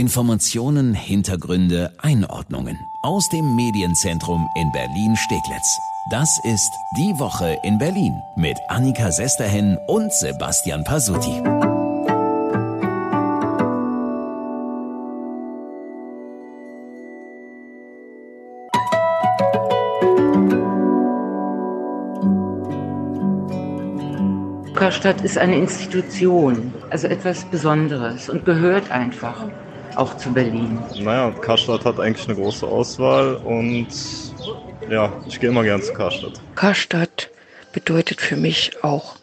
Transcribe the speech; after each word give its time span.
Informationen, 0.00 0.94
Hintergründe, 0.94 1.92
Einordnungen 1.98 2.78
aus 3.02 3.28
dem 3.28 3.54
Medienzentrum 3.54 4.48
in 4.56 4.72
Berlin-Steglitz. 4.72 5.78
Das 6.10 6.40
ist 6.42 6.70
Die 6.96 7.18
Woche 7.18 7.58
in 7.64 7.76
Berlin 7.76 8.14
mit 8.34 8.56
Annika 8.68 9.12
Sesterhen 9.12 9.76
und 9.88 10.10
Sebastian 10.10 10.84
Pasuti. 10.84 11.42
Karstadt 24.74 25.20
ist 25.20 25.36
eine 25.36 25.56
Institution, 25.56 26.72
also 26.88 27.06
etwas 27.06 27.44
Besonderes 27.44 28.30
und 28.30 28.46
gehört 28.46 28.90
einfach 28.90 29.44
auch 30.00 30.16
zu 30.16 30.32
Berlin. 30.32 30.78
Naja, 30.98 31.30
Karstadt 31.30 31.84
hat 31.84 32.00
eigentlich 32.00 32.26
eine 32.26 32.36
große 32.36 32.66
Auswahl 32.66 33.36
und 33.36 33.88
ja, 34.88 35.12
ich 35.28 35.38
gehe 35.38 35.50
immer 35.50 35.62
gern 35.62 35.82
zu 35.82 35.92
Karstadt. 35.92 36.40
Karstadt 36.54 37.30
bedeutet 37.72 38.20
für 38.20 38.36
mich 38.36 38.82
auch 38.82 39.16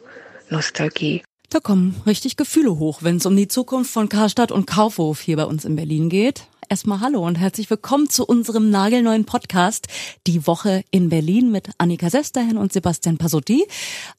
Nostalgie. 0.49 1.23
Da 1.49 1.59
kommen 1.59 2.01
richtig 2.05 2.37
Gefühle 2.37 2.77
hoch, 2.77 2.99
wenn 3.01 3.17
es 3.17 3.25
um 3.25 3.35
die 3.35 3.47
Zukunft 3.47 3.91
von 3.91 4.07
Karstadt 4.07 4.51
und 4.51 4.67
Kaufhof 4.67 5.19
hier 5.19 5.37
bei 5.37 5.45
uns 5.45 5.65
in 5.65 5.75
Berlin 5.75 6.09
geht. 6.09 6.43
Erstmal 6.69 6.99
hallo 6.99 7.25
und 7.25 7.35
herzlich 7.35 7.69
willkommen 7.69 8.09
zu 8.09 8.25
unserem 8.25 8.69
nagelneuen 8.69 9.23
Podcast 9.23 9.87
Die 10.27 10.45
Woche 10.47 10.83
in 10.91 11.07
Berlin 11.07 11.49
mit 11.49 11.69
Annika 11.77 12.09
Sesterhen 12.09 12.57
und 12.57 12.73
Sebastian 12.73 13.17
Pasotti. 13.17 13.65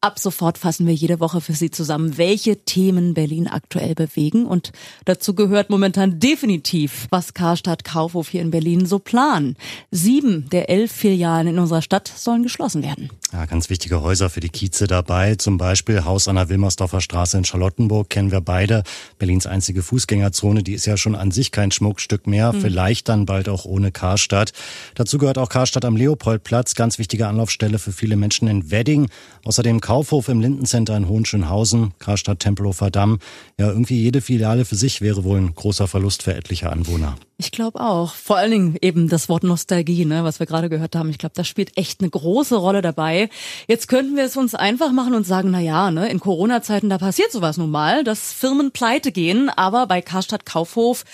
Ab 0.00 0.18
sofort 0.18 0.56
fassen 0.56 0.86
wir 0.86 0.94
jede 0.94 1.20
Woche 1.20 1.42
für 1.42 1.52
Sie 1.52 1.70
zusammen, 1.70 2.16
welche 2.16 2.56
Themen 2.56 3.12
Berlin 3.12 3.48
aktuell 3.48 3.94
bewegen 3.94 4.46
und 4.46 4.72
dazu 5.04 5.34
gehört 5.34 5.68
momentan 5.68 6.20
definitiv, 6.20 7.06
was 7.10 7.34
Karstadt 7.34 7.84
Kaufhof 7.84 8.30
hier 8.30 8.40
in 8.40 8.50
Berlin 8.50 8.86
so 8.86 8.98
planen. 8.98 9.54
Sieben 9.90 10.48
der 10.48 10.70
elf 10.70 10.90
Filialen 10.90 11.48
in 11.48 11.58
unserer 11.58 11.82
Stadt 11.82 12.08
sollen 12.08 12.44
geschlossen 12.44 12.82
werden. 12.82 13.10
Ja, 13.30 13.44
ganz 13.44 13.68
wichtige 13.68 14.00
Häuser 14.00 14.30
für 14.30 14.40
die 14.40 14.48
Kieze 14.48 14.86
dabei. 14.86 15.34
Zum 15.34 15.58
Beispiel 15.58 16.06
Haus 16.06 16.28
an 16.28 16.36
der 16.36 16.48
Wilmersdorfer 16.48 17.02
Straße 17.02 17.36
in 17.36 17.44
Charlottenburg 17.44 18.08
kennen 18.08 18.30
wir 18.30 18.40
beide. 18.40 18.84
Berlins 19.18 19.46
einzige 19.46 19.82
Fußgängerzone, 19.82 20.62
die 20.62 20.72
ist 20.72 20.86
ja 20.86 20.96
schon 20.96 21.14
an 21.14 21.30
sich 21.30 21.52
kein 21.52 21.70
Schmuckstück 21.70 22.26
mehr. 22.26 22.54
Mhm. 22.54 22.62
Vielleicht 22.62 23.10
dann 23.10 23.26
bald 23.26 23.50
auch 23.50 23.66
ohne 23.66 23.92
Karstadt. 23.92 24.52
Dazu 24.94 25.18
gehört 25.18 25.36
auch 25.36 25.50
Karstadt 25.50 25.84
am 25.84 25.94
Leopoldplatz, 25.94 26.74
ganz 26.74 26.98
wichtige 26.98 27.26
Anlaufstelle 27.26 27.78
für 27.78 27.92
viele 27.92 28.16
Menschen 28.16 28.48
in 28.48 28.70
Wedding. 28.70 29.10
Außerdem 29.44 29.82
Kaufhof 29.82 30.28
im 30.28 30.40
Lindencenter 30.40 30.96
in 30.96 31.06
Hohenschönhausen, 31.06 31.92
Karstadt 31.98 32.40
Tempelhofer 32.40 32.90
Damm. 32.90 33.18
Ja, 33.58 33.68
irgendwie 33.68 34.00
jede 34.00 34.22
Filiale 34.22 34.64
für 34.64 34.76
sich 34.76 35.02
wäre 35.02 35.24
wohl 35.24 35.38
ein 35.38 35.54
großer 35.54 35.86
Verlust 35.86 36.22
für 36.22 36.34
etliche 36.34 36.70
Anwohner. 36.70 37.16
Ich 37.40 37.52
glaube 37.52 37.80
auch. 37.80 38.14
Vor 38.14 38.36
allen 38.36 38.50
Dingen 38.50 38.76
eben 38.80 39.08
das 39.08 39.28
Wort 39.28 39.44
Nostalgie, 39.44 40.04
ne, 40.04 40.24
was 40.24 40.40
wir 40.40 40.46
gerade 40.46 40.68
gehört 40.68 40.96
haben. 40.96 41.10
Ich 41.10 41.18
glaube, 41.18 41.34
das 41.36 41.46
spielt 41.46 41.76
echt 41.76 42.00
eine 42.00 42.10
große 42.10 42.56
Rolle 42.56 42.82
dabei. 42.82 43.17
Jetzt 43.66 43.88
könnten 43.88 44.16
wir 44.16 44.24
es 44.24 44.36
uns 44.36 44.54
einfach 44.54 44.92
machen 44.92 45.14
und 45.14 45.26
sagen, 45.26 45.50
na 45.50 45.60
ja, 45.60 45.90
ne, 45.90 46.08
in 46.08 46.20
Corona-Zeiten, 46.20 46.88
da 46.88 46.98
passiert 46.98 47.32
sowas 47.32 47.56
nun 47.56 47.70
mal, 47.70 48.04
dass 48.04 48.32
Firmen 48.32 48.70
pleite 48.70 49.12
gehen. 49.12 49.50
Aber 49.50 49.86
bei 49.86 50.00
Karstadt 50.00 50.46
Kaufhof 50.46 51.04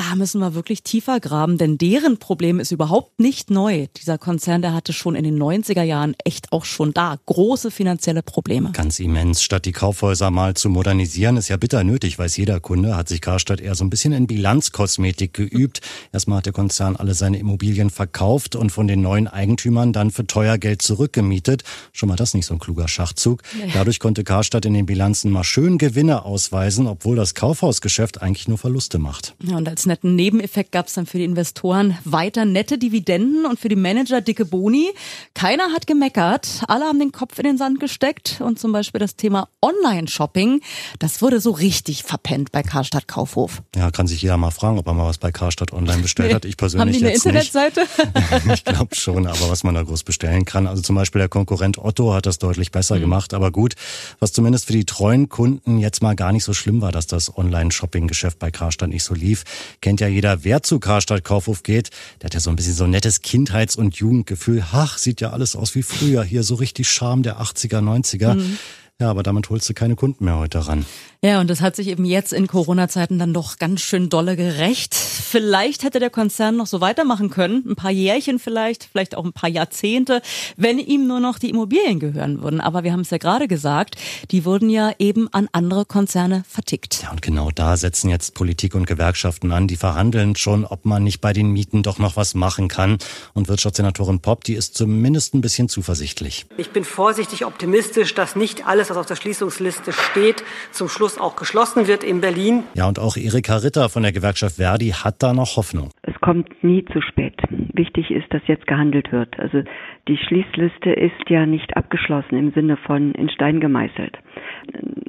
da 0.00 0.16
müssen 0.16 0.40
wir 0.40 0.54
wirklich 0.54 0.82
tiefer 0.82 1.20
graben, 1.20 1.58
denn 1.58 1.76
deren 1.76 2.16
Problem 2.16 2.58
ist 2.58 2.70
überhaupt 2.70 3.20
nicht 3.20 3.50
neu. 3.50 3.86
Dieser 3.98 4.16
Konzern, 4.16 4.62
der 4.62 4.72
hatte 4.72 4.94
schon 4.94 5.14
in 5.14 5.24
den 5.24 5.38
90er 5.38 5.82
Jahren 5.82 6.14
echt 6.24 6.52
auch 6.52 6.64
schon 6.64 6.94
da 6.94 7.18
große 7.26 7.70
finanzielle 7.70 8.22
Probleme. 8.22 8.72
Ganz 8.72 8.98
immens. 8.98 9.42
Statt 9.42 9.66
die 9.66 9.72
Kaufhäuser 9.72 10.30
mal 10.30 10.54
zu 10.54 10.70
modernisieren, 10.70 11.36
ist 11.36 11.48
ja 11.48 11.58
bitter 11.58 11.84
nötig, 11.84 12.18
weiß 12.18 12.38
jeder 12.38 12.60
Kunde, 12.60 12.96
hat 12.96 13.10
sich 13.10 13.20
Karstadt 13.20 13.60
eher 13.60 13.74
so 13.74 13.84
ein 13.84 13.90
bisschen 13.90 14.14
in 14.14 14.26
Bilanzkosmetik 14.26 15.34
geübt. 15.34 15.82
Erstmal 16.12 16.38
hat 16.38 16.46
der 16.46 16.54
Konzern 16.54 16.96
alle 16.96 17.12
seine 17.12 17.38
Immobilien 17.38 17.90
verkauft 17.90 18.56
und 18.56 18.70
von 18.70 18.88
den 18.88 19.02
neuen 19.02 19.28
Eigentümern 19.28 19.92
dann 19.92 20.10
für 20.10 20.26
teuer 20.26 20.56
Geld 20.56 20.80
zurückgemietet. 20.80 21.62
Schon 21.92 22.08
mal 22.08 22.16
das 22.16 22.32
nicht 22.32 22.46
so 22.46 22.54
ein 22.54 22.58
kluger 22.58 22.88
Schachzug. 22.88 23.42
Dadurch 23.74 24.00
konnte 24.00 24.24
Karstadt 24.24 24.64
in 24.64 24.72
den 24.72 24.86
Bilanzen 24.86 25.30
mal 25.30 25.44
schön 25.44 25.76
Gewinne 25.76 26.24
ausweisen, 26.24 26.86
obwohl 26.86 27.16
das 27.16 27.34
Kaufhausgeschäft 27.34 28.22
eigentlich 28.22 28.48
nur 28.48 28.56
Verluste 28.56 28.98
macht. 28.98 29.34
Ja, 29.42 29.58
und 29.58 29.68
als 29.68 29.89
netten 29.90 30.14
Nebeneffekt 30.14 30.70
gab 30.70 30.86
es 30.86 30.94
dann 30.94 31.06
für 31.06 31.18
die 31.18 31.24
Investoren 31.24 31.98
weiter 32.04 32.44
nette 32.44 32.78
Dividenden 32.78 33.44
und 33.44 33.58
für 33.58 33.68
die 33.68 33.76
Manager 33.76 34.20
dicke 34.20 34.44
Boni. 34.44 34.90
Keiner 35.34 35.72
hat 35.72 35.86
gemeckert, 35.86 36.62
alle 36.68 36.84
haben 36.84 37.00
den 37.00 37.10
Kopf 37.10 37.38
in 37.38 37.44
den 37.44 37.58
Sand 37.58 37.80
gesteckt 37.80 38.40
und 38.40 38.58
zum 38.58 38.70
Beispiel 38.72 39.00
das 39.00 39.16
Thema 39.16 39.48
Online-Shopping, 39.60 40.60
das 41.00 41.20
wurde 41.20 41.40
so 41.40 41.50
richtig 41.50 42.04
verpennt 42.04 42.52
bei 42.52 42.62
Karstadt 42.62 43.08
Kaufhof. 43.08 43.62
Ja, 43.74 43.90
kann 43.90 44.06
sich 44.06 44.22
jeder 44.22 44.36
mal 44.36 44.52
fragen, 44.52 44.78
ob 44.78 44.86
er 44.86 44.94
mal 44.94 45.06
was 45.06 45.18
bei 45.18 45.32
Karstadt 45.32 45.72
online 45.72 46.02
bestellt 46.02 46.32
hat. 46.32 46.44
Ich 46.44 46.56
persönlich 46.56 46.86
haben 46.86 46.92
die 46.92 47.04
eine 47.04 47.14
jetzt 47.14 47.26
Internetseite? 47.26 47.80
Nicht. 47.80 48.52
ich 48.54 48.64
glaube 48.64 48.94
schon, 48.94 49.26
aber 49.26 49.50
was 49.50 49.64
man 49.64 49.74
da 49.74 49.82
groß 49.82 50.04
bestellen 50.04 50.44
kann. 50.44 50.68
Also 50.68 50.82
zum 50.82 50.94
Beispiel 50.94 51.18
der 51.18 51.28
Konkurrent 51.28 51.78
Otto 51.78 52.14
hat 52.14 52.26
das 52.26 52.38
deutlich 52.38 52.70
besser 52.70 52.96
mhm. 52.96 53.00
gemacht. 53.00 53.34
Aber 53.34 53.50
gut, 53.50 53.74
was 54.20 54.32
zumindest 54.32 54.66
für 54.66 54.72
die 54.72 54.84
treuen 54.84 55.28
Kunden 55.28 55.78
jetzt 55.78 56.00
mal 56.00 56.14
gar 56.14 56.30
nicht 56.30 56.44
so 56.44 56.54
schlimm 56.54 56.80
war, 56.80 56.92
dass 56.92 57.08
das 57.08 57.36
Online-Shopping-Geschäft 57.36 58.38
bei 58.38 58.52
Karstadt 58.52 58.90
nicht 58.90 59.04
so 59.04 59.14
lief 59.14 59.44
kennt 59.80 60.00
ja 60.00 60.08
jeder, 60.08 60.44
wer 60.44 60.62
zu 60.62 60.78
Karstadt 60.80 61.24
Kaufhof 61.24 61.62
geht. 61.62 61.90
Der 62.20 62.26
hat 62.26 62.34
ja 62.34 62.40
so 62.40 62.50
ein 62.50 62.56
bisschen 62.56 62.74
so 62.74 62.84
ein 62.84 62.90
nettes 62.90 63.22
Kindheits- 63.22 63.76
und 63.76 63.96
Jugendgefühl. 63.96 64.64
Ach, 64.72 64.98
sieht 64.98 65.20
ja 65.20 65.30
alles 65.30 65.56
aus 65.56 65.74
wie 65.74 65.82
früher. 65.82 66.22
Hier 66.22 66.42
so 66.42 66.54
richtig 66.56 66.88
Charme 66.88 67.22
der 67.22 67.40
80er, 67.40 67.80
90er. 67.80 68.34
Mhm. 68.34 68.58
Ja, 69.00 69.10
aber 69.10 69.22
damit 69.22 69.48
holst 69.48 69.66
du 69.68 69.72
keine 69.72 69.96
Kunden 69.96 70.26
mehr 70.26 70.36
heute 70.36 70.66
ran. 70.66 70.84
Ja, 71.22 71.38
und 71.42 71.50
das 71.50 71.60
hat 71.60 71.76
sich 71.76 71.88
eben 71.88 72.06
jetzt 72.06 72.32
in 72.32 72.46
Corona-Zeiten 72.46 73.18
dann 73.18 73.34
doch 73.34 73.58
ganz 73.58 73.82
schön 73.82 74.08
dolle 74.08 74.36
gerecht. 74.36 74.94
Vielleicht 74.94 75.82
hätte 75.82 76.00
der 76.00 76.08
Konzern 76.08 76.56
noch 76.56 76.66
so 76.66 76.80
weitermachen 76.80 77.28
können, 77.28 77.62
ein 77.68 77.76
paar 77.76 77.90
Jährchen 77.90 78.38
vielleicht, 78.38 78.84
vielleicht 78.90 79.14
auch 79.14 79.26
ein 79.26 79.34
paar 79.34 79.50
Jahrzehnte, 79.50 80.22
wenn 80.56 80.78
ihm 80.78 81.06
nur 81.06 81.20
noch 81.20 81.38
die 81.38 81.50
Immobilien 81.50 82.00
gehören 82.00 82.42
würden. 82.42 82.62
Aber 82.62 82.84
wir 82.84 82.92
haben 82.92 83.00
es 83.00 83.10
ja 83.10 83.18
gerade 83.18 83.48
gesagt, 83.48 83.96
die 84.30 84.46
wurden 84.46 84.70
ja 84.70 84.92
eben 84.98 85.28
an 85.30 85.50
andere 85.52 85.84
Konzerne 85.84 86.42
vertickt. 86.48 87.02
Ja, 87.02 87.10
und 87.10 87.20
genau 87.20 87.50
da 87.50 87.76
setzen 87.76 88.08
jetzt 88.08 88.32
Politik 88.32 88.74
und 88.74 88.86
Gewerkschaften 88.86 89.52
an. 89.52 89.68
Die 89.68 89.76
verhandeln 89.76 90.36
schon, 90.36 90.64
ob 90.64 90.86
man 90.86 91.04
nicht 91.04 91.20
bei 91.20 91.34
den 91.34 91.50
Mieten 91.50 91.82
doch 91.82 91.98
noch 91.98 92.16
was 92.16 92.32
machen 92.32 92.68
kann. 92.68 92.96
Und 93.34 93.46
Wirtschaftssenatorin 93.46 94.20
Popp, 94.20 94.44
die 94.44 94.54
ist 94.54 94.74
zumindest 94.74 95.34
ein 95.34 95.42
bisschen 95.42 95.68
zuversichtlich. 95.68 96.46
Ich 96.56 96.70
bin 96.70 96.82
vorsichtig 96.82 97.44
optimistisch, 97.44 98.14
dass 98.14 98.36
nicht 98.36 98.66
alles 98.66 98.88
was 98.88 98.96
auf 98.96 99.04
der 99.04 99.16
Schließungsliste 99.16 99.92
steht, 99.92 100.42
zum 100.72 100.88
Schluss 100.88 101.09
auch 101.18 101.36
geschlossen 101.36 101.86
wird 101.86 102.04
in 102.04 102.20
Berlin. 102.20 102.64
Ja, 102.74 102.86
und 102.86 102.98
auch 102.98 103.16
Erika 103.16 103.56
Ritter 103.56 103.88
von 103.88 104.02
der 104.02 104.12
Gewerkschaft 104.12 104.56
Verdi 104.56 104.90
hat 104.90 105.22
da 105.22 105.32
noch 105.32 105.56
Hoffnung. 105.56 105.90
Es 106.02 106.18
kommt 106.20 106.62
nie 106.62 106.84
zu 106.92 107.00
spät. 107.00 107.40
Wichtig 107.72 108.10
ist, 108.10 108.32
dass 108.32 108.42
jetzt 108.46 108.66
gehandelt 108.66 109.10
wird. 109.12 109.38
Also 109.38 109.62
die 110.08 110.16
Schließliste 110.16 110.90
ist 110.90 111.28
ja 111.28 111.46
nicht 111.46 111.76
abgeschlossen 111.76 112.36
im 112.36 112.52
Sinne 112.52 112.76
von 112.76 113.12
in 113.12 113.30
Stein 113.30 113.60
gemeißelt. 113.60 114.18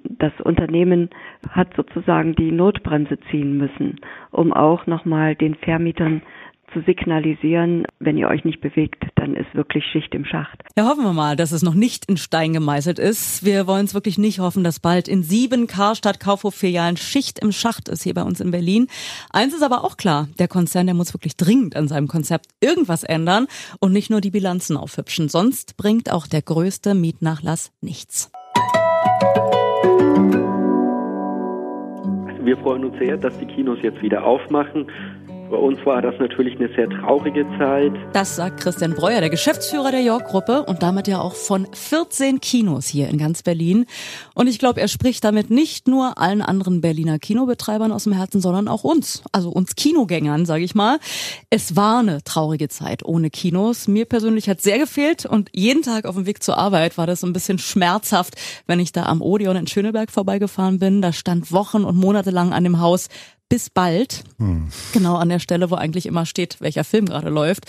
Das 0.03 0.33
Unternehmen 0.43 1.09
hat 1.49 1.75
sozusagen 1.75 2.35
die 2.35 2.51
Notbremse 2.51 3.17
ziehen 3.29 3.57
müssen, 3.57 3.99
um 4.31 4.53
auch 4.53 4.85
nochmal 4.85 5.35
den 5.35 5.55
Vermietern 5.55 6.21
zu 6.73 6.81
signalisieren, 6.81 7.85
wenn 7.99 8.17
ihr 8.17 8.27
euch 8.27 8.43
nicht 8.45 8.61
bewegt, 8.61 9.03
dann 9.15 9.35
ist 9.35 9.53
wirklich 9.53 9.83
Schicht 9.85 10.13
im 10.15 10.25
Schacht. 10.25 10.63
Ja, 10.77 10.87
hoffen 10.87 11.03
wir 11.03 11.13
mal, 11.13 11.35
dass 11.35 11.51
es 11.51 11.63
noch 11.63 11.73
nicht 11.73 12.05
in 12.05 12.17
Stein 12.17 12.53
gemeißelt 12.53 12.99
ist. 12.99 13.45
Wir 13.45 13.67
wollen 13.67 13.85
es 13.85 13.93
wirklich 13.93 14.17
nicht 14.17 14.39
hoffen, 14.39 14.63
dass 14.63 14.79
bald 14.79 15.07
in 15.07 15.23
sieben 15.23 15.67
Karstadt 15.67 16.19
Kaufhof 16.19 16.55
Filialen 16.55 16.97
Schicht 16.97 17.39
im 17.39 17.51
Schacht 17.51 17.89
ist 17.89 18.03
hier 18.03 18.13
bei 18.13 18.23
uns 18.23 18.39
in 18.39 18.51
Berlin. 18.51 18.87
Eins 19.31 19.53
ist 19.53 19.63
aber 19.63 19.83
auch 19.83 19.97
klar, 19.97 20.27
der 20.39 20.47
Konzern, 20.47 20.85
der 20.85 20.95
muss 20.95 21.13
wirklich 21.13 21.37
dringend 21.37 21.75
an 21.75 21.87
seinem 21.87 22.07
Konzept 22.07 22.47
irgendwas 22.59 23.03
ändern 23.03 23.47
und 23.79 23.93
nicht 23.93 24.09
nur 24.09 24.21
die 24.21 24.31
Bilanzen 24.31 24.77
aufhübschen. 24.77 25.29
Sonst 25.29 25.77
bringt 25.77 26.11
auch 26.11 26.27
der 26.27 26.41
größte 26.41 26.95
Mietnachlass 26.95 27.71
nichts. 27.81 28.31
Wir 32.43 32.57
freuen 32.57 32.85
uns 32.85 32.97
sehr, 32.97 33.17
dass 33.17 33.37
die 33.37 33.45
Kinos 33.45 33.77
jetzt 33.83 34.01
wieder 34.01 34.25
aufmachen. 34.25 34.87
Bei 35.51 35.57
uns 35.57 35.85
war 35.85 36.01
das 36.01 36.15
natürlich 36.17 36.55
eine 36.55 36.73
sehr 36.77 36.89
traurige 36.89 37.45
Zeit. 37.59 37.91
Das 38.13 38.37
sagt 38.37 38.61
Christian 38.61 38.93
Breuer, 38.93 39.19
der 39.19 39.29
Geschäftsführer 39.29 39.91
der 39.91 40.01
York-Gruppe 40.01 40.63
und 40.63 40.81
damit 40.81 41.09
ja 41.09 41.19
auch 41.19 41.35
von 41.35 41.67
14 41.73 42.39
Kinos 42.39 42.87
hier 42.87 43.09
in 43.09 43.17
ganz 43.17 43.43
Berlin. 43.43 43.85
Und 44.33 44.47
ich 44.47 44.59
glaube, 44.59 44.79
er 44.79 44.87
spricht 44.87 45.25
damit 45.25 45.49
nicht 45.49 45.89
nur 45.89 46.17
allen 46.17 46.41
anderen 46.41 46.79
Berliner 46.79 47.19
Kinobetreibern 47.19 47.91
aus 47.91 48.05
dem 48.05 48.13
Herzen, 48.13 48.39
sondern 48.39 48.69
auch 48.69 48.85
uns, 48.85 49.23
also 49.33 49.49
uns 49.49 49.75
Kinogängern, 49.75 50.45
sage 50.45 50.63
ich 50.63 50.73
mal. 50.73 50.99
Es 51.49 51.75
war 51.75 51.99
eine 51.99 52.23
traurige 52.23 52.69
Zeit 52.69 53.03
ohne 53.03 53.29
Kinos. 53.29 53.89
Mir 53.89 54.05
persönlich 54.05 54.47
hat 54.47 54.61
sehr 54.61 54.79
gefehlt 54.79 55.25
und 55.25 55.49
jeden 55.51 55.81
Tag 55.81 56.05
auf 56.05 56.15
dem 56.15 56.25
Weg 56.27 56.41
zur 56.41 56.57
Arbeit 56.57 56.97
war 56.97 57.07
das 57.07 57.25
ein 57.25 57.33
bisschen 57.33 57.59
schmerzhaft, 57.59 58.35
wenn 58.67 58.79
ich 58.79 58.93
da 58.93 59.03
am 59.03 59.21
Odeon 59.21 59.57
in 59.57 59.67
Schöneberg 59.67 60.11
vorbeigefahren 60.11 60.79
bin. 60.79 61.01
Da 61.01 61.11
stand 61.11 61.51
Wochen 61.51 61.83
und 61.83 61.97
Monate 61.97 62.29
lang 62.29 62.53
an 62.53 62.63
dem 62.63 62.79
Haus 62.79 63.09
bis 63.51 63.69
bald. 63.69 64.23
Hm. 64.37 64.69
Genau 64.93 65.17
an 65.17 65.27
der 65.27 65.39
Stelle, 65.39 65.69
wo 65.69 65.75
eigentlich 65.75 66.05
immer 66.05 66.25
steht, 66.25 66.61
welcher 66.61 66.85
Film 66.85 67.05
gerade 67.05 67.27
läuft. 67.27 67.65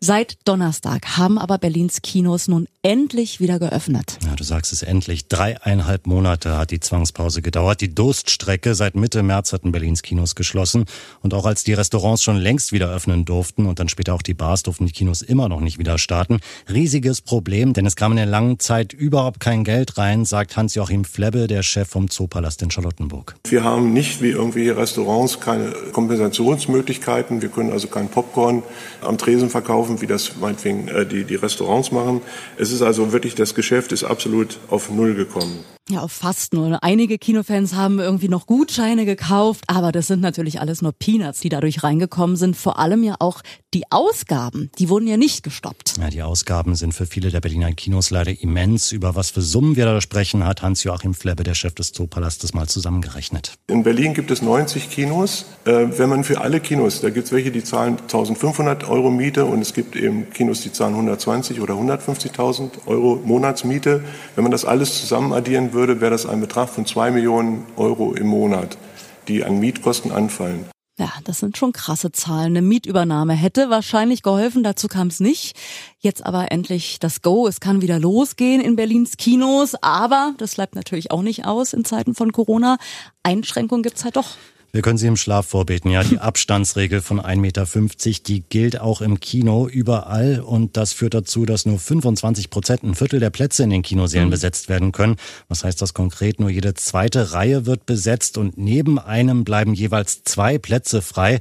Seit 0.00 0.38
Donnerstag 0.44 1.16
haben 1.16 1.38
aber 1.38 1.58
Berlins 1.58 2.02
Kinos 2.02 2.46
nun 2.46 2.68
endlich 2.82 3.40
wieder 3.40 3.58
geöffnet. 3.58 4.18
Ja, 4.24 4.36
du 4.36 4.44
sagst 4.44 4.72
es 4.72 4.84
endlich. 4.84 5.26
Dreieinhalb 5.26 6.06
Monate 6.06 6.56
hat 6.56 6.70
die 6.70 6.78
Zwangspause 6.78 7.42
gedauert. 7.42 7.80
Die 7.80 7.92
Durststrecke. 7.92 8.76
Seit 8.76 8.94
Mitte 8.94 9.24
März 9.24 9.52
hatten 9.52 9.72
Berlins 9.72 10.02
Kinos 10.02 10.36
geschlossen. 10.36 10.84
Und 11.20 11.34
auch 11.34 11.46
als 11.46 11.64
die 11.64 11.72
Restaurants 11.72 12.22
schon 12.22 12.36
längst 12.36 12.70
wieder 12.70 12.90
öffnen 12.90 13.24
durften 13.24 13.66
und 13.66 13.80
dann 13.80 13.88
später 13.88 14.14
auch 14.14 14.22
die 14.22 14.34
Bars 14.34 14.62
durften 14.62 14.86
die 14.86 14.92
Kinos 14.92 15.20
immer 15.20 15.48
noch 15.48 15.60
nicht 15.60 15.80
wieder 15.80 15.98
starten. 15.98 16.38
Riesiges 16.72 17.22
Problem, 17.22 17.72
denn 17.72 17.86
es 17.86 17.96
kam 17.96 18.12
in 18.12 18.18
der 18.18 18.26
langen 18.26 18.60
Zeit 18.60 18.92
überhaupt 18.92 19.40
kein 19.40 19.64
Geld 19.64 19.98
rein, 19.98 20.24
sagt 20.24 20.56
Hans-Joachim 20.56 21.04
Flebbe, 21.04 21.48
der 21.48 21.64
Chef 21.64 21.88
vom 21.88 22.08
Zoopalast 22.08 22.62
in 22.62 22.70
Charlottenburg. 22.70 23.34
Wir 23.48 23.64
haben 23.64 23.92
nicht 23.92 24.22
wie 24.22 24.30
irgendwelche 24.30 24.76
Restaurants 24.76 25.23
keine 25.40 25.72
Kompensationsmöglichkeiten. 25.92 27.42
Wir 27.42 27.48
können 27.48 27.72
also 27.72 27.88
kein 27.88 28.08
Popcorn 28.08 28.62
am 29.00 29.18
Tresen 29.18 29.50
verkaufen, 29.50 30.00
wie 30.00 30.06
das 30.06 30.36
meinetwegen 30.36 30.88
äh, 30.88 31.06
die, 31.06 31.24
die 31.24 31.34
Restaurants 31.34 31.92
machen. 31.92 32.20
Es 32.56 32.72
ist 32.72 32.82
also 32.82 33.12
wirklich, 33.12 33.34
das 33.34 33.54
Geschäft 33.54 33.92
ist 33.92 34.04
absolut 34.04 34.58
auf 34.68 34.90
Null 34.90 35.14
gekommen. 35.14 35.64
Ja, 35.90 36.00
auf 36.00 36.12
fast 36.12 36.54
nur. 36.54 36.82
Einige 36.82 37.18
Kinofans 37.18 37.74
haben 37.74 37.98
irgendwie 37.98 38.28
noch 38.28 38.46
Gutscheine 38.46 39.04
gekauft, 39.04 39.64
aber 39.66 39.92
das 39.92 40.06
sind 40.06 40.22
natürlich 40.22 40.58
alles 40.58 40.80
nur 40.80 40.92
Peanuts, 40.92 41.40
die 41.40 41.50
dadurch 41.50 41.82
reingekommen 41.82 42.36
sind. 42.36 42.56
Vor 42.56 42.78
allem 42.78 43.02
ja 43.02 43.16
auch 43.18 43.42
die 43.74 43.84
Ausgaben, 43.90 44.70
die 44.78 44.88
wurden 44.88 45.06
ja 45.06 45.18
nicht 45.18 45.42
gestoppt. 45.42 45.98
Ja, 46.00 46.08
die 46.08 46.22
Ausgaben 46.22 46.74
sind 46.74 46.94
für 46.94 47.04
viele 47.04 47.30
der 47.30 47.42
Berliner 47.42 47.70
Kinos 47.72 48.08
leider 48.08 48.32
immens. 48.40 48.92
Über 48.92 49.14
was 49.14 49.28
für 49.28 49.42
Summen 49.42 49.76
wir 49.76 49.84
da 49.84 50.00
sprechen, 50.00 50.46
hat 50.46 50.62
Hans-Joachim 50.62 51.12
Flebbe, 51.12 51.42
der 51.42 51.52
Chef 51.52 51.74
des 51.74 51.92
Zoopalastes, 51.92 52.54
mal 52.54 52.66
zusammengerechnet. 52.66 53.52
In 53.66 53.82
Berlin 53.82 54.14
gibt 54.14 54.30
es 54.30 54.40
90 54.40 54.88
Kinos. 54.88 55.44
Äh, 55.66 55.98
wenn 55.98 56.08
man 56.08 56.24
für 56.24 56.40
alle 56.40 56.60
Kinos, 56.60 57.02
da 57.02 57.10
gibt 57.10 57.26
es 57.26 57.32
welche, 57.32 57.50
die 57.50 57.62
zahlen 57.62 57.98
1500 57.98 58.88
Euro 58.88 59.10
Miete 59.10 59.44
und 59.44 59.60
es 59.60 59.74
gibt 59.74 59.96
eben 59.96 60.30
Kinos, 60.30 60.62
die 60.62 60.72
zahlen 60.72 60.94
120 60.94 61.60
oder 61.60 61.74
150.000 61.74 62.86
Euro 62.86 63.20
Monatsmiete. 63.22 64.02
Wenn 64.34 64.44
man 64.44 64.52
das 64.52 64.64
alles 64.64 64.98
zusammen 64.98 65.34
addieren 65.34 65.73
würde, 65.74 66.00
wäre 66.00 66.10
das 66.10 66.26
ein 66.26 66.40
Betrag 66.40 66.68
von 66.68 66.86
zwei 66.86 67.10
Millionen 67.10 67.66
Euro 67.76 68.14
im 68.14 68.26
Monat, 68.26 68.78
die 69.28 69.44
an 69.44 69.58
Mietkosten 69.58 70.12
anfallen. 70.12 70.66
Ja, 70.96 71.12
das 71.24 71.40
sind 71.40 71.56
schon 71.56 71.72
krasse 71.72 72.12
Zahlen. 72.12 72.56
Eine 72.56 72.62
Mietübernahme 72.62 73.32
hätte 73.32 73.68
wahrscheinlich 73.68 74.22
geholfen, 74.22 74.62
dazu 74.62 74.86
kam 74.86 75.08
es 75.08 75.18
nicht. 75.18 75.56
Jetzt 75.98 76.24
aber 76.24 76.52
endlich 76.52 77.00
das 77.00 77.20
Go. 77.20 77.48
Es 77.48 77.58
kann 77.58 77.82
wieder 77.82 77.98
losgehen 77.98 78.60
in 78.60 78.76
Berlins 78.76 79.16
Kinos, 79.16 79.74
aber 79.82 80.34
das 80.38 80.54
bleibt 80.54 80.76
natürlich 80.76 81.10
auch 81.10 81.22
nicht 81.22 81.46
aus 81.46 81.72
in 81.72 81.84
Zeiten 81.84 82.14
von 82.14 82.30
Corona. 82.30 82.76
Einschränkungen 83.24 83.82
gibt's 83.82 84.04
halt 84.04 84.14
doch. 84.14 84.36
Wir 84.74 84.82
können 84.82 84.98
sie 84.98 85.06
im 85.06 85.16
Schlaf 85.16 85.46
vorbeten. 85.46 85.88
Ja, 85.88 86.02
die 86.02 86.18
Abstandsregel 86.18 87.00
von 87.00 87.20
1,50 87.20 87.36
Meter, 87.36 87.64
die 88.26 88.40
gilt 88.40 88.80
auch 88.80 89.02
im 89.02 89.20
Kino 89.20 89.68
überall. 89.68 90.40
Und 90.40 90.76
das 90.76 90.92
führt 90.92 91.14
dazu, 91.14 91.46
dass 91.46 91.64
nur 91.64 91.78
25 91.78 92.50
Prozent, 92.50 92.82
ein 92.82 92.96
Viertel 92.96 93.20
der 93.20 93.30
Plätze 93.30 93.62
in 93.62 93.70
den 93.70 93.82
Kinosälen 93.82 94.26
mhm. 94.26 94.32
besetzt 94.32 94.68
werden 94.68 94.90
können. 94.90 95.14
Was 95.46 95.62
heißt 95.62 95.80
das 95.80 95.94
konkret? 95.94 96.40
Nur 96.40 96.50
jede 96.50 96.74
zweite 96.74 97.30
Reihe 97.32 97.66
wird 97.66 97.86
besetzt 97.86 98.36
und 98.36 98.58
neben 98.58 98.98
einem 98.98 99.44
bleiben 99.44 99.74
jeweils 99.74 100.24
zwei 100.24 100.58
Plätze 100.58 101.02
frei. 101.02 101.38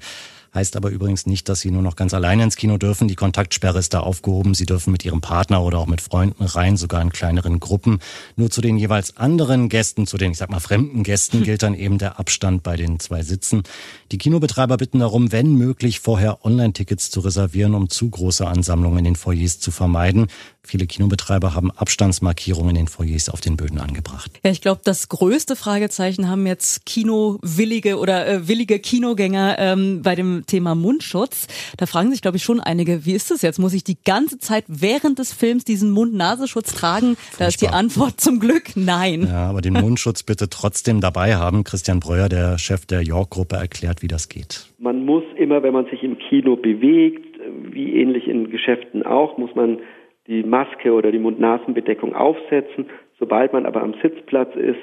Heißt 0.54 0.76
aber 0.76 0.90
übrigens 0.90 1.26
nicht, 1.26 1.50
dass 1.50 1.62
Sie 1.62 1.72
nur 1.72 1.82
noch 1.82 1.96
ganz 1.96 2.14
alleine 2.14 2.44
ins 2.44 2.58
Kino 2.58 2.78
dürfen. 2.78 3.08
Die 3.08 3.16
Kontaktsperre 3.16 3.80
ist 3.80 3.94
da 3.94 4.02
aufgehoben. 4.02 4.54
Sie 4.54 4.68
dürfen 4.68 4.92
mit 4.92 5.04
Ihrem 5.04 5.20
Partner 5.20 5.64
oder 5.64 5.80
auch 5.80 5.88
mit 5.88 6.00
Freunden 6.00 6.44
rein, 6.44 6.78
sogar 6.78 7.02
in 7.02 7.12
kleineren 7.12 7.60
Gruppen. 7.60 8.00
Nur 8.36 8.52
zu 8.52 8.62
den 8.62 8.78
jeweils 8.78 9.18
anderen 9.18 9.68
Gästen, 9.68 10.06
zu 10.06 10.18
den, 10.18 10.32
ich 10.32 10.38
sag 10.38 10.52
mal, 10.52 10.60
fremden 10.60 11.02
Gästen 11.02 11.44
gilt 11.44 11.64
dann 11.64 11.74
eben 11.74 11.98
der 11.98 12.20
Abstand 12.20 12.62
bei 12.62 12.78
den 12.78 13.00
zwei 13.00 13.24
Sitzen. 13.24 13.64
Die 14.12 14.20
Kinobetreiber 14.20 14.78
bitten 14.78 15.00
darum, 15.00 15.32
wenn 15.32 15.56
möglich, 15.56 16.00
vorher 16.00 16.46
Online-Tickets 16.46 17.10
zu 17.10 17.22
reservieren, 17.22 17.74
um 17.74 17.90
zu 17.90 18.10
große 18.10 18.46
Ansammlungen 18.46 19.00
in 19.00 19.06
den 19.06 19.16
Foyers 19.16 19.60
zu 19.60 19.72
vermeiden. 19.72 20.28
Viele 20.62 20.86
Kinobetreiber 20.86 21.56
haben 21.56 21.72
Abstandsmarkierungen 21.72 22.70
in 22.70 22.86
den 22.86 22.88
Foyers 22.88 23.28
auf 23.28 23.42
den 23.42 23.58
Böden 23.58 23.80
angebracht. 23.80 24.32
Ja, 24.46 24.52
ich 24.52 24.62
glaube, 24.62 24.82
das 24.84 25.10
größte 25.10 25.56
Fragezeichen 25.56 26.30
haben 26.30 26.46
jetzt 26.46 26.86
Kinowillige 26.86 27.98
oder 27.98 28.28
äh, 28.28 28.48
willige 28.48 28.80
Kinogänger 28.80 29.58
ähm, 29.60 30.02
bei 30.04 30.16
dem 30.16 30.43
Thema 30.46 30.76
Mundschutz. 30.76 31.48
Da 31.78 31.86
fragen 31.86 32.12
sich, 32.12 32.22
glaube 32.22 32.38
ich, 32.38 32.44
schon 32.44 32.60
einige, 32.60 33.06
wie 33.06 33.14
ist 33.14 33.32
das 33.32 33.42
jetzt? 33.42 33.60
Muss 33.60 33.74
ich 33.74 33.84
die 33.84 33.98
ganze 34.04 34.40
Zeit 34.40 34.66
während 34.68 35.20
des 35.20 35.34
Films 35.34 35.66
diesen 35.66 35.92
Mund-Nasenschutz 35.92 36.74
tragen? 36.74 37.18
Da 37.40 37.48
ist 37.48 37.62
die 37.62 37.68
Antwort 37.68 38.20
zum 38.20 38.40
Glück 38.40 38.76
nein. 38.76 39.28
Ja, 39.28 39.50
aber 39.50 39.62
den 39.62 39.74
Mundschutz 39.74 40.24
bitte 40.24 40.50
trotzdem 40.50 41.02
dabei 41.02 41.36
haben. 41.36 41.64
Christian 41.64 42.00
Breuer, 42.00 42.30
der 42.30 42.58
Chef 42.58 42.86
der 42.86 43.02
York-Gruppe, 43.02 43.56
erklärt, 43.56 44.02
wie 44.02 44.08
das 44.08 44.30
geht. 44.30 44.68
Man 44.80 45.06
muss 45.06 45.24
immer, 45.38 45.64
wenn 45.64 45.74
man 45.74 45.86
sich 45.86 46.04
im 46.04 46.18
Kino 46.18 46.56
bewegt, 46.56 47.40
wie 47.72 47.94
ähnlich 47.94 48.28
in 48.28 48.50
Geschäften 48.50 49.04
auch, 49.04 49.38
muss 49.38 49.54
man 49.56 49.80
die 50.28 50.44
Maske 50.44 50.94
oder 50.94 51.12
die 51.12 51.20
Mund-Nasen-Bedeckung 51.20 52.16
aufsetzen. 52.16 52.86
Sobald 53.20 53.54
man 53.54 53.66
aber 53.66 53.82
am 53.82 53.94
Sitzplatz 54.02 54.56
ist, 54.56 54.78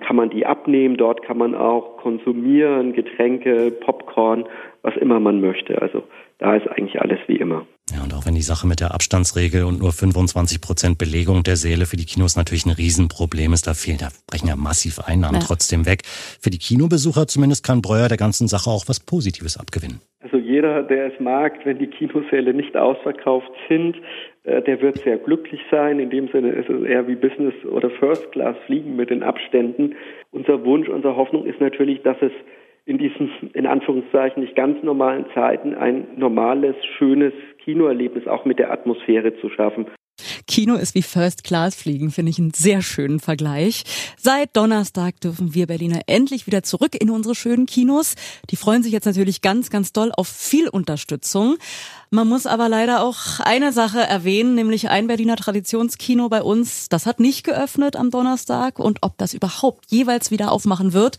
kann 0.00 0.16
man 0.16 0.30
die 0.30 0.46
abnehmen. 0.46 0.96
Dort 0.96 1.22
kann 1.22 1.38
man 1.38 1.54
auch 1.54 1.96
konsumieren, 1.98 2.92
Getränke, 2.92 3.70
Popcorn, 3.70 4.44
was 4.82 4.96
immer 4.96 5.20
man 5.20 5.40
möchte. 5.40 5.80
Also 5.80 6.04
da 6.38 6.56
ist 6.56 6.66
eigentlich 6.68 7.00
alles 7.00 7.18
wie 7.26 7.36
immer. 7.36 7.66
Ja, 7.92 8.02
und 8.04 8.14
auch 8.14 8.24
wenn 8.24 8.34
die 8.34 8.42
Sache 8.42 8.66
mit 8.66 8.80
der 8.80 8.94
Abstandsregel 8.94 9.64
und 9.64 9.80
nur 9.80 9.92
25 9.92 10.60
Prozent 10.60 10.98
Belegung 10.98 11.42
der 11.42 11.56
Säle 11.56 11.86
für 11.86 11.96
die 11.96 12.06
Kinos 12.06 12.36
natürlich 12.36 12.64
ein 12.64 12.72
Riesenproblem 12.72 13.52
ist, 13.52 13.66
da 13.66 13.74
fehlen, 13.74 13.98
da 13.98 14.08
brechen 14.26 14.48
ja 14.48 14.56
massiv 14.56 15.00
Einnahmen 15.00 15.40
ja. 15.40 15.46
trotzdem 15.46 15.86
weg. 15.86 16.02
Für 16.04 16.50
die 16.50 16.58
Kinobesucher 16.58 17.26
zumindest 17.26 17.64
kann 17.64 17.82
Breuer 17.82 18.08
der 18.08 18.16
ganzen 18.16 18.48
Sache 18.48 18.70
auch 18.70 18.84
was 18.86 19.00
Positives 19.00 19.58
abgewinnen. 19.58 20.00
Also 20.20 20.36
jeder, 20.36 20.82
der 20.82 21.12
es 21.12 21.20
mag, 21.20 21.54
wenn 21.64 21.78
die 21.78 21.88
Kinosäle 21.88 22.54
nicht 22.54 22.76
ausverkauft 22.76 23.50
sind, 23.68 23.96
der 24.44 24.80
wird 24.80 24.98
sehr 24.98 25.18
glücklich 25.18 25.60
sein. 25.70 25.98
In 26.00 26.10
dem 26.10 26.28
Sinne 26.28 26.52
ist 26.52 26.68
es 26.68 26.82
eher 26.82 27.06
wie 27.06 27.14
Business 27.14 27.54
oder 27.64 27.90
First 27.90 28.32
Class 28.32 28.56
Fliegen 28.66 28.96
mit 28.96 29.10
den 29.10 29.22
Abständen. 29.22 29.96
Unser 30.30 30.64
Wunsch, 30.64 30.88
unsere 30.88 31.16
Hoffnung 31.16 31.44
ist 31.44 31.60
natürlich, 31.60 32.02
dass 32.02 32.16
es 32.22 32.32
in 32.86 32.98
diesen, 32.98 33.30
in 33.52 33.66
Anführungszeichen, 33.66 34.42
nicht 34.42 34.56
ganz 34.56 34.82
normalen 34.82 35.26
Zeiten 35.34 35.74
ein 35.74 36.08
normales, 36.16 36.74
schönes 36.98 37.32
Kinoerlebnis 37.58 38.26
auch 38.26 38.44
mit 38.44 38.58
der 38.58 38.72
Atmosphäre 38.72 39.36
zu 39.36 39.48
schaffen. 39.50 39.86
Kino 40.50 40.74
ist 40.74 40.96
wie 40.96 41.02
First 41.02 41.44
Class 41.44 41.76
fliegen, 41.76 42.10
finde 42.10 42.30
ich 42.30 42.40
einen 42.40 42.52
sehr 42.52 42.82
schönen 42.82 43.20
Vergleich. 43.20 43.84
Seit 44.20 44.56
Donnerstag 44.56 45.20
dürfen 45.20 45.54
wir 45.54 45.68
Berliner 45.68 46.00
endlich 46.06 46.48
wieder 46.48 46.64
zurück 46.64 46.96
in 47.00 47.08
unsere 47.08 47.36
schönen 47.36 47.66
Kinos. 47.66 48.16
Die 48.50 48.56
freuen 48.56 48.82
sich 48.82 48.90
jetzt 48.90 49.04
natürlich 49.04 49.42
ganz, 49.42 49.70
ganz 49.70 49.92
doll 49.92 50.10
auf 50.10 50.26
viel 50.26 50.68
Unterstützung. 50.68 51.56
Man 52.10 52.28
muss 52.28 52.46
aber 52.46 52.68
leider 52.68 53.04
auch 53.04 53.38
eine 53.38 53.72
Sache 53.72 54.00
erwähnen, 54.00 54.56
nämlich 54.56 54.90
ein 54.90 55.06
Berliner 55.06 55.36
Traditionskino 55.36 56.28
bei 56.28 56.42
uns, 56.42 56.88
das 56.88 57.06
hat 57.06 57.20
nicht 57.20 57.44
geöffnet 57.44 57.94
am 57.94 58.10
Donnerstag 58.10 58.80
und 58.80 58.98
ob 59.02 59.16
das 59.18 59.34
überhaupt 59.34 59.84
jeweils 59.92 60.32
wieder 60.32 60.50
aufmachen 60.50 60.92
wird, 60.92 61.18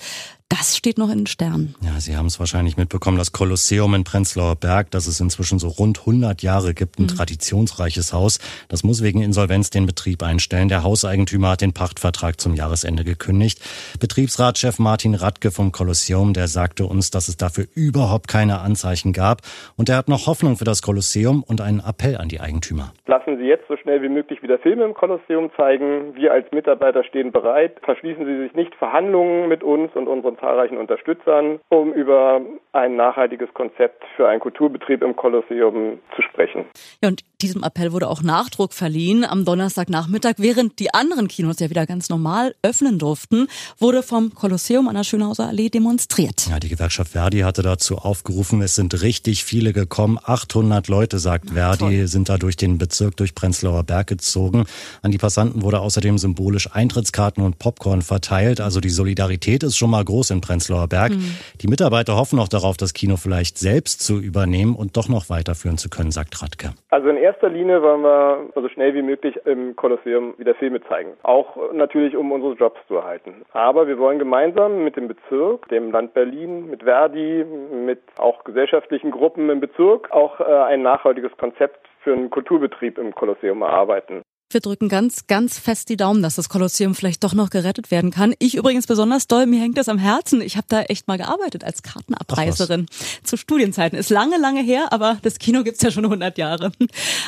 das 0.52 0.76
steht 0.76 0.98
noch 0.98 1.10
in 1.10 1.20
den 1.20 1.28
Sternen. 1.28 1.76
Ja, 1.82 2.00
Sie 2.00 2.18
haben 2.18 2.26
es 2.26 2.38
wahrscheinlich 2.38 2.76
mitbekommen, 2.76 3.18
das 3.18 3.32
Kolosseum 3.32 3.94
in 3.94 4.04
Prenzlauer 4.04 4.58
Berg, 4.58 4.92
das 4.92 5.08
es 5.08 5.22
inzwischen 5.22 5.60
so 5.60 5.70
rund 5.70 6.00
100 6.00 6.44
Jahre 6.44 6.74
gibt, 6.74 7.00
ein 7.00 7.04
mhm. 7.04 7.08
traditionsreiches 7.08 8.12
Haus. 8.12 8.40
Das 8.68 8.84
muss 8.84 9.02
wegen 9.02 9.22
Insolvenz 9.22 9.70
den 9.70 9.86
Betrieb 9.86 10.24
einstellen. 10.24 10.68
Der 10.68 10.84
Hauseigentümer 10.84 11.52
hat 11.52 11.62
den 11.62 11.74
Pachtvertrag 11.74 12.42
zum 12.42 12.54
Jahresende 12.54 13.06
gekündigt. 13.06 13.62
Betriebsratschef 14.02 14.78
Martin 14.78 15.16
Radke 15.16 15.52
vom 15.52 15.72
Kolosseum, 15.72 16.34
der 16.34 16.48
sagte 16.48 16.86
uns, 16.86 17.12
dass 17.12 17.30
es 17.30 17.38
dafür 17.38 17.66
überhaupt 17.74 18.28
keine 18.28 18.60
Anzeichen 18.60 19.14
gab. 19.14 19.44
Und 19.78 19.88
er 19.88 19.96
hat 19.96 20.10
noch 20.10 20.28
Hoffnung 20.28 20.58
für 20.58 20.66
das 20.66 20.82
Kolosseum 20.82 21.44
und 21.44 21.62
einen 21.62 21.80
Appell 21.80 22.18
an 22.18 22.28
die 22.28 22.42
Eigentümer. 22.42 22.92
Lassen 23.06 23.38
Sie 23.38 23.46
jetzt 23.46 23.70
so 23.70 23.78
schnell 23.78 24.02
wie 24.02 24.10
möglich 24.10 24.44
wieder 24.44 24.60
Filme 24.60 24.84
im 24.84 24.96
Kolosseum 24.96 25.50
zeigen. 25.56 26.14
Wir 26.16 26.34
als 26.34 26.52
Mitarbeiter 26.52 27.06
stehen 27.06 27.32
bereit. 27.32 27.78
Verschließen 27.84 28.26
Sie 28.26 28.38
sich 28.44 28.54
nicht 28.54 28.76
Verhandlungen 28.76 29.48
mit 29.48 29.64
uns 29.64 29.96
und 29.96 30.08
unseren 30.08 30.41
zahlreichen 30.42 30.78
Unterstützern, 30.78 31.60
um 31.70 31.94
über 31.94 32.42
ein 32.74 32.96
nachhaltiges 32.96 33.54
Konzept 33.54 34.04
für 34.16 34.28
einen 34.28 34.42
Kulturbetrieb 34.42 35.02
im 35.04 35.16
Kolosseum 35.16 36.00
zu 36.16 36.22
sprechen. 36.22 36.66
Ja, 37.02 37.10
und 37.10 37.22
diesem 37.42 37.64
Appell 37.64 37.92
wurde 37.92 38.08
auch 38.08 38.22
Nachdruck 38.22 38.74
verliehen. 38.74 39.26
Am 39.26 39.46
Donnerstagnachmittag, 39.46 40.36
während 40.38 40.80
die 40.80 40.94
anderen 40.94 41.28
Kinos 41.28 41.60
ja 41.60 41.70
wieder 41.70 41.86
ganz 41.86 42.10
normal 42.10 42.56
öffnen 42.62 43.00
durften, 43.00 43.48
wurde 43.80 44.04
vom 44.04 44.34
Kolosseum 44.34 44.88
an 44.88 44.96
der 44.96 45.04
Schönhauser 45.04 45.48
Allee 45.48 45.70
demonstriert. 45.70 46.48
Ja, 46.50 46.60
die 46.60 46.70
Gewerkschaft 46.70 47.12
Verdi 47.12 47.40
hatte 47.40 47.62
dazu 47.62 47.98
aufgerufen, 47.98 48.62
es 48.62 48.76
sind 48.76 49.02
richtig 49.02 49.44
viele 49.44 49.74
gekommen. 49.74 50.18
800 50.24 50.88
Leute, 50.88 51.20
sagt 51.20 51.52
Verdi, 51.52 51.78
Toll. 51.80 52.08
sind 52.08 52.30
da 52.30 52.38
durch 52.38 52.58
den 52.58 52.78
Bezirk, 52.78 53.18
durch 53.18 53.36
Prenzlauer 53.36 53.84
Berg 53.84 54.08
gezogen. 54.08 54.66
An 55.02 55.12
die 55.12 55.18
Passanten 55.18 55.62
wurde 55.62 55.80
außerdem 55.80 56.18
symbolisch 56.18 56.70
Eintrittskarten 56.72 57.44
und 57.44 57.60
Popcorn 57.60 58.02
verteilt. 58.02 58.62
Also 58.62 58.80
die 58.80 58.90
Solidarität 58.90 59.64
ist 59.64 59.78
schon 59.78 59.90
mal 59.90 60.04
groß 60.04 60.30
in 60.32 60.42
Prenzlauer 60.42 60.88
Berg. 60.88 61.14
Mhm. 61.14 61.36
Die 61.62 61.68
Mitarbeiter 61.68 62.16
hoffen 62.16 62.38
noch 62.38 62.48
darauf, 62.48 62.78
das 62.78 62.94
Kino 62.94 63.18
vielleicht 63.18 63.58
selbst 63.58 64.02
zu 64.02 64.20
übernehmen 64.20 64.76
und 64.76 64.98
doch 64.98 65.10
noch 65.10 65.30
weiterführen 65.30 65.78
zu 65.78 65.90
können, 65.90 66.12
sagt 66.12 66.42
Radke. 66.42 66.74
Also 66.90 67.10
in 67.10 67.18
erster 67.32 67.50
Linie 67.50 67.82
wollen 67.82 68.02
wir 68.02 68.50
so 68.54 68.68
schnell 68.68 68.94
wie 68.94 69.02
möglich 69.02 69.40
im 69.46 69.74
Kolosseum 69.78 70.34
wieder 70.38 70.54
Filme 70.54 70.82
zeigen. 70.82 71.14
Auch 71.24 71.72
natürlich, 71.72 72.18
um 72.18 72.30
unsere 72.34 72.56
Jobs 72.56 72.78
zu 72.90 72.96
erhalten. 72.96 73.46
Aber 73.54 73.88
wir 73.88 73.98
wollen 73.98 74.20
gemeinsam 74.20 74.84
mit 74.84 74.98
dem 74.98 75.08
Bezirk, 75.08 75.66
dem 75.70 75.92
Land 75.92 76.14
Berlin, 76.14 76.70
mit 76.70 76.84
Verdi, 76.84 77.46
mit 77.46 78.02
auch 78.18 78.44
gesellschaftlichen 78.44 79.12
Gruppen 79.12 79.50
im 79.50 79.62
Bezirk 79.62 80.12
auch 80.12 80.42
äh, 80.42 80.44
ein 80.44 80.82
nachhaltiges 80.82 81.32
Konzept 81.38 81.80
für 82.04 82.12
einen 82.12 82.30
Kulturbetrieb 82.30 82.98
im 82.98 83.16
Kolosseum 83.16 83.62
erarbeiten. 83.62 84.24
Wir 84.54 84.60
drücken 84.62 84.90
ganz, 84.90 85.28
ganz 85.28 85.58
fest 85.58 85.88
die 85.88 85.96
Daumen, 85.96 86.22
dass 86.22 86.36
das 86.36 86.50
Kolosseum 86.50 86.94
vielleicht 86.94 87.24
doch 87.24 87.34
noch 87.34 87.50
gerettet 87.50 87.90
werden 87.90 88.12
kann. 88.12 88.34
Ich 88.38 88.56
übrigens 88.56 88.86
besonders 88.86 89.28
doll, 89.28 89.46
mir 89.46 89.62
hängt 89.62 89.78
das 89.78 89.88
am 89.88 89.98
Herzen. 89.98 90.42
Ich 90.42 90.58
habe 90.58 90.68
da 90.68 90.82
echt 90.82 91.08
mal 91.08 91.18
gearbeitet 91.18 91.64
als 91.64 91.84
Kartenabreißerin 91.84 92.88
zu 93.24 93.38
Studienzeiten. 93.38 93.98
Ist 93.98 94.10
lange, 94.10 94.38
lange 94.38 94.62
her, 94.62 94.92
aber 94.92 95.18
das 95.22 95.40
Kino 95.40 95.64
gibt's 95.64 95.82
ja 95.82 95.92
schon 95.92 96.04
100 96.04 96.38
Jahre. 96.38 96.72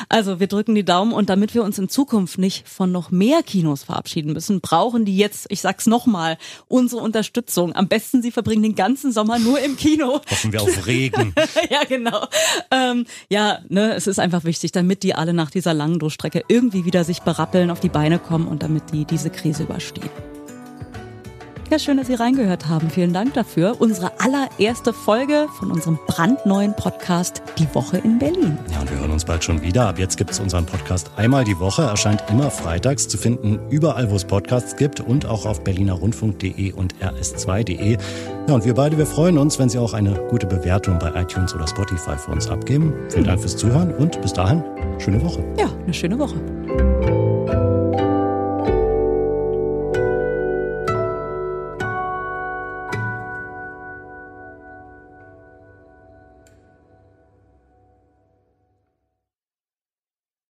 Also 0.08 0.38
wir 0.38 0.48
drücken 0.48 0.74
die 0.74 0.84
Daumen 0.84 1.12
und 1.12 1.30
damit 1.30 1.54
wir 1.54 1.64
uns 1.64 1.78
in 1.78 1.88
Zukunft 1.88 2.38
nicht 2.38 2.68
von 2.68 2.92
noch 2.92 3.10
mehr 3.10 3.42
Kinos 3.42 3.84
verabschieden 3.84 4.32
müssen, 4.34 4.60
brauchen 4.60 5.04
die 5.04 5.16
jetzt, 5.16 5.46
ich 5.48 5.60
sag's 5.60 5.86
nochmal, 5.86 6.36
unsere 6.68 7.00
Unterstützung. 7.02 7.74
Am 7.74 7.88
besten 7.88 8.22
sie 8.22 8.32
verbringen 8.32 8.62
den 8.62 8.74
ganzen 8.74 9.12
Sommer 9.12 9.38
nur 9.38 9.60
im 9.60 9.76
Kino. 9.76 10.20
Hoffen 10.30 10.52
wir 10.52 10.62
auf 10.62 10.86
Regen. 10.86 11.34
ja, 11.70 11.84
genau. 11.84 12.26
Ähm, 12.70 13.06
ja, 13.30 13.60
ne, 13.68 13.94
es 13.94 14.06
ist 14.06 14.18
einfach 14.18 14.44
wichtig, 14.44 14.72
damit 14.72 15.02
die 15.02 15.14
alle 15.14 15.32
nach 15.32 15.50
dieser 15.50 15.72
langen 15.72 15.98
Durchstrecke 15.98 16.44
irgendwie 16.48 16.84
wieder 16.84 17.04
sich 17.04 17.13
sich 17.14 17.22
berappeln, 17.22 17.70
auf 17.70 17.80
die 17.80 17.88
Beine 17.88 18.18
kommen 18.18 18.48
und 18.48 18.62
damit 18.62 18.92
die 18.92 19.04
diese 19.04 19.30
Krise 19.30 19.62
überstehen. 19.62 20.10
Ja, 21.70 21.78
schön, 21.78 21.96
dass 21.96 22.08
Sie 22.08 22.14
reingehört 22.14 22.68
haben. 22.68 22.90
Vielen 22.90 23.12
Dank 23.12 23.34
dafür. 23.34 23.76
Unsere 23.80 24.12
allererste 24.20 24.92
Folge 24.92 25.46
von 25.58 25.70
unserem 25.70 25.98
brandneuen 26.06 26.74
Podcast 26.76 27.42
Die 27.58 27.66
Woche 27.74 27.98
in 27.98 28.18
Berlin. 28.18 28.58
Ja, 28.70 28.80
und 28.80 28.90
wir 28.90 28.98
hören 28.98 29.10
uns 29.10 29.24
bald 29.24 29.42
schon 29.42 29.62
wieder. 29.62 29.88
Ab 29.88 29.98
jetzt 29.98 30.16
gibt 30.16 30.30
es 30.30 30.40
unseren 30.40 30.66
Podcast 30.66 31.10
einmal 31.16 31.44
die 31.44 31.58
Woche. 31.58 31.82
Erscheint 31.82 32.22
immer 32.28 32.50
freitags 32.50 33.08
zu 33.08 33.16
finden, 33.16 33.58
überall, 33.70 34.10
wo 34.10 34.16
es 34.16 34.24
Podcasts 34.24 34.76
gibt 34.76 35.00
und 35.00 35.24
auch 35.24 35.46
auf 35.46 35.64
berlinerrundfunk.de 35.64 36.72
und 36.72 36.94
rs2.de. 36.96 37.96
Ja, 38.46 38.54
und 38.54 38.64
wir 38.64 38.74
beide, 38.74 38.98
wir 38.98 39.06
freuen 39.06 39.38
uns, 39.38 39.58
wenn 39.58 39.70
Sie 39.70 39.78
auch 39.78 39.94
eine 39.94 40.14
gute 40.28 40.46
Bewertung 40.46 40.98
bei 40.98 41.10
iTunes 41.20 41.54
oder 41.54 41.66
Spotify 41.66 42.16
für 42.18 42.30
uns 42.30 42.46
abgeben. 42.46 42.92
Vielen 43.08 43.24
Dank 43.24 43.40
fürs 43.40 43.56
Zuhören 43.56 43.92
und 43.94 44.20
bis 44.20 44.34
dahin, 44.34 44.62
schöne 44.98 45.22
Woche. 45.24 45.42
Ja, 45.58 45.70
eine 45.82 45.94
schöne 45.94 46.18
Woche. 46.18 46.36